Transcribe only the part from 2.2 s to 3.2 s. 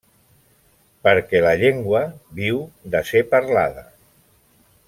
viu de